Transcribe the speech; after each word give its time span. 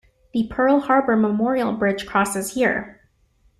The 0.33 0.47
Pearl 0.47 0.79
Harbor 0.79 1.15
Memorial 1.15 1.73
Bridge 1.73 2.07
crosses 2.07 2.55
here. 2.55 3.01